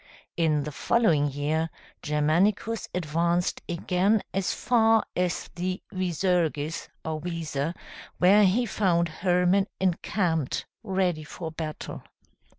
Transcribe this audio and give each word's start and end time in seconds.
In 0.35 0.63
the 0.63 0.71
following 0.71 1.29
year, 1.31 1.69
Germanicus 2.01 2.89
advanced 2.91 3.61
again 3.69 4.23
as 4.33 4.51
far 4.51 5.03
as 5.15 5.51
the 5.53 5.79
Visurgis, 5.93 6.89
or 7.05 7.21
Weser, 7.21 7.75
where 8.17 8.43
he 8.43 8.65
found 8.65 9.09
Hermann 9.21 9.67
encamped 9.79 10.65
ready 10.83 11.23
for 11.23 11.51
battle. 11.51 12.01